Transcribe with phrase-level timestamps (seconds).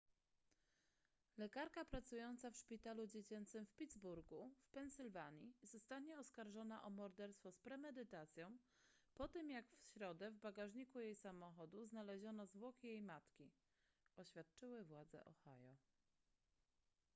[1.37, 8.57] lekarka pracująca w szpitalu dziecięcym w pittsburgu w pensylwanii zostanie oskarżona o morderstwo z premedytacją
[9.13, 13.51] po tym jak w środę w bagażniku jej samochodu znaleziono zwłoki jej matki
[14.15, 15.77] oświadczyły władze ohio